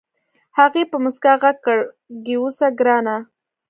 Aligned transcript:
هغې 0.57 0.83
په 0.91 0.97
موسکا 1.03 1.33
غږ 1.41 1.57
کړ 1.65 1.77
کېوځه 2.25 2.67
ګرانه. 2.79 3.15